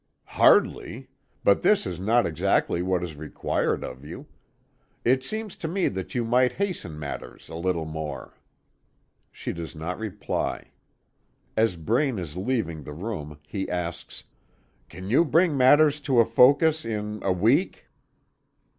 "Hardly; 0.33 1.09
but 1.43 1.61
this 1.61 1.85
is 1.85 1.99
not 1.99 2.25
exactly 2.25 2.81
what 2.81 3.03
is 3.03 3.15
required 3.15 3.83
of 3.83 4.03
you. 4.03 4.25
It 5.05 5.23
seems 5.23 5.55
to 5.57 5.67
me 5.67 5.89
that 5.89 6.15
you 6.15 6.25
might 6.25 6.53
hasten 6.53 6.97
matters 6.97 7.49
a 7.49 7.55
little 7.55 7.85
more." 7.85 8.33
She 9.31 9.53
does 9.53 9.75
not 9.75 9.99
reply. 9.99 10.71
As 11.55 11.75
Braine 11.75 12.17
is 12.17 12.35
leaving 12.35 12.81
the 12.81 12.93
room, 12.93 13.37
he 13.45 13.69
asks: 13.69 14.23
"Can 14.89 15.11
you 15.11 15.23
bring 15.23 15.55
matters 15.55 16.01
to 16.01 16.19
a 16.19 16.25
focus 16.25 16.83
in 16.83 17.19
a 17.21 17.31
week?" 17.31 17.85